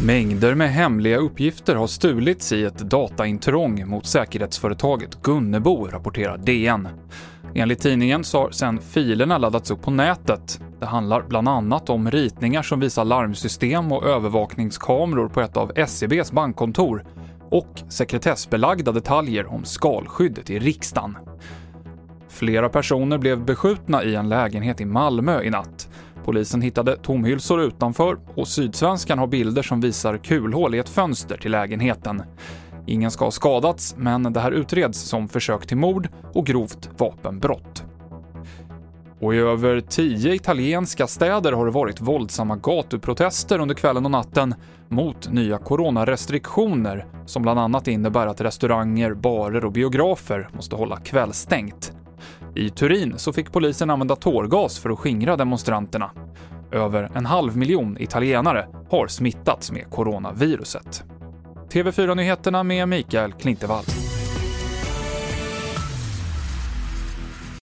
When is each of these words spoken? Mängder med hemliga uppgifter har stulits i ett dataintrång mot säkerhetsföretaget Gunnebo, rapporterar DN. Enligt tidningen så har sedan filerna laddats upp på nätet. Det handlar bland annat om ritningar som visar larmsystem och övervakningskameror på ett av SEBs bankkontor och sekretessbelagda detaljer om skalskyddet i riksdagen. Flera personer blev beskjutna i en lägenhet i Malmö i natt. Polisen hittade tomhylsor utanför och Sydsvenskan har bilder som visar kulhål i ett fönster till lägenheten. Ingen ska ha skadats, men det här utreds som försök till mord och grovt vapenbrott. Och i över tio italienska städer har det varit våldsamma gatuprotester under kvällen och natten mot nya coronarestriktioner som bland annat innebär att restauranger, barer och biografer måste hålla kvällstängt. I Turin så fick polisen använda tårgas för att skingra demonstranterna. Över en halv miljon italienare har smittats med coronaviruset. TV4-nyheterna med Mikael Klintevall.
Mängder 0.00 0.54
med 0.54 0.72
hemliga 0.72 1.16
uppgifter 1.16 1.74
har 1.76 1.86
stulits 1.86 2.52
i 2.52 2.64
ett 2.64 2.78
dataintrång 2.78 3.88
mot 3.88 4.06
säkerhetsföretaget 4.06 5.22
Gunnebo, 5.22 5.86
rapporterar 5.86 6.38
DN. 6.38 6.88
Enligt 7.54 7.80
tidningen 7.80 8.24
så 8.24 8.38
har 8.38 8.50
sedan 8.50 8.78
filerna 8.80 9.38
laddats 9.38 9.70
upp 9.70 9.82
på 9.82 9.90
nätet. 9.90 10.60
Det 10.80 10.86
handlar 10.86 11.22
bland 11.22 11.48
annat 11.48 11.90
om 11.90 12.10
ritningar 12.10 12.62
som 12.62 12.80
visar 12.80 13.04
larmsystem 13.04 13.92
och 13.92 14.06
övervakningskameror 14.06 15.28
på 15.28 15.40
ett 15.40 15.56
av 15.56 15.72
SEBs 15.86 16.32
bankkontor 16.32 17.04
och 17.50 17.82
sekretessbelagda 17.88 18.92
detaljer 18.92 19.46
om 19.46 19.64
skalskyddet 19.64 20.50
i 20.50 20.58
riksdagen. 20.58 21.16
Flera 22.34 22.68
personer 22.68 23.18
blev 23.18 23.44
beskjutna 23.44 24.04
i 24.04 24.14
en 24.14 24.28
lägenhet 24.28 24.80
i 24.80 24.84
Malmö 24.84 25.42
i 25.42 25.50
natt. 25.50 25.88
Polisen 26.24 26.62
hittade 26.62 26.96
tomhylsor 26.96 27.60
utanför 27.60 28.18
och 28.34 28.48
Sydsvenskan 28.48 29.18
har 29.18 29.26
bilder 29.26 29.62
som 29.62 29.80
visar 29.80 30.16
kulhål 30.16 30.74
i 30.74 30.78
ett 30.78 30.88
fönster 30.88 31.36
till 31.36 31.50
lägenheten. 31.50 32.22
Ingen 32.86 33.10
ska 33.10 33.24
ha 33.24 33.30
skadats, 33.30 33.94
men 33.98 34.32
det 34.32 34.40
här 34.40 34.52
utreds 34.52 34.98
som 34.98 35.28
försök 35.28 35.66
till 35.66 35.76
mord 35.76 36.08
och 36.32 36.46
grovt 36.46 36.90
vapenbrott. 36.98 37.84
Och 39.20 39.34
i 39.34 39.38
över 39.38 39.80
tio 39.80 40.34
italienska 40.34 41.06
städer 41.06 41.52
har 41.52 41.64
det 41.64 41.72
varit 41.72 42.00
våldsamma 42.00 42.56
gatuprotester 42.56 43.58
under 43.58 43.74
kvällen 43.74 44.04
och 44.04 44.10
natten 44.10 44.54
mot 44.88 45.32
nya 45.32 45.58
coronarestriktioner 45.58 47.06
som 47.26 47.42
bland 47.42 47.60
annat 47.60 47.88
innebär 47.88 48.26
att 48.26 48.40
restauranger, 48.40 49.14
barer 49.14 49.64
och 49.64 49.72
biografer 49.72 50.48
måste 50.52 50.76
hålla 50.76 50.96
kvällstängt. 50.96 51.93
I 52.56 52.70
Turin 52.70 53.18
så 53.18 53.32
fick 53.32 53.52
polisen 53.52 53.90
använda 53.90 54.16
tårgas 54.16 54.78
för 54.78 54.90
att 54.90 54.98
skingra 54.98 55.36
demonstranterna. 55.36 56.10
Över 56.72 57.10
en 57.14 57.26
halv 57.26 57.56
miljon 57.56 57.96
italienare 58.00 58.66
har 58.90 59.06
smittats 59.06 59.72
med 59.72 59.90
coronaviruset. 59.90 61.04
TV4-nyheterna 61.72 62.62
med 62.62 62.88
Mikael 62.88 63.32
Klintevall. 63.32 63.84